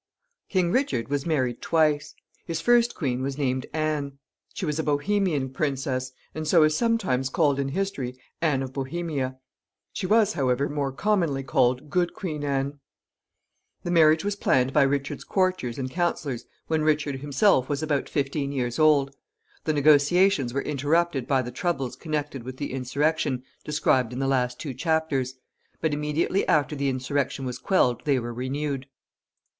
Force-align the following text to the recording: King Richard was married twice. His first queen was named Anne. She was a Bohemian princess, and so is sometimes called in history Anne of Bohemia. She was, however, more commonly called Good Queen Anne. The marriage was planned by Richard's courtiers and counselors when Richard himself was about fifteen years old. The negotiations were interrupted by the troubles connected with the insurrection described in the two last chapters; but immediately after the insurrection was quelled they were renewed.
King 0.49 0.71
Richard 0.71 1.09
was 1.09 1.27
married 1.27 1.61
twice. 1.61 2.15
His 2.47 2.59
first 2.59 2.95
queen 2.95 3.21
was 3.21 3.37
named 3.37 3.67
Anne. 3.71 4.17
She 4.51 4.65
was 4.65 4.79
a 4.79 4.83
Bohemian 4.83 5.51
princess, 5.51 6.11
and 6.33 6.47
so 6.47 6.63
is 6.63 6.75
sometimes 6.75 7.29
called 7.29 7.59
in 7.59 7.67
history 7.67 8.17
Anne 8.41 8.63
of 8.63 8.73
Bohemia. 8.73 9.37
She 9.93 10.07
was, 10.07 10.33
however, 10.33 10.67
more 10.67 10.91
commonly 10.91 11.43
called 11.43 11.91
Good 11.91 12.15
Queen 12.15 12.43
Anne. 12.43 12.79
The 13.83 13.91
marriage 13.91 14.25
was 14.25 14.35
planned 14.35 14.73
by 14.73 14.81
Richard's 14.81 15.23
courtiers 15.23 15.77
and 15.77 15.91
counselors 15.91 16.45
when 16.65 16.81
Richard 16.81 17.17
himself 17.21 17.69
was 17.69 17.83
about 17.83 18.09
fifteen 18.09 18.51
years 18.51 18.79
old. 18.79 19.15
The 19.65 19.73
negotiations 19.73 20.51
were 20.51 20.63
interrupted 20.63 21.27
by 21.27 21.43
the 21.43 21.51
troubles 21.51 21.95
connected 21.95 22.41
with 22.41 22.57
the 22.57 22.73
insurrection 22.73 23.43
described 23.63 24.13
in 24.13 24.17
the 24.17 24.25
two 24.25 24.29
last 24.31 24.59
chapters; 24.77 25.35
but 25.79 25.93
immediately 25.93 26.47
after 26.47 26.75
the 26.75 26.89
insurrection 26.89 27.45
was 27.45 27.59
quelled 27.59 28.01
they 28.05 28.17
were 28.17 28.33
renewed. 28.33 28.87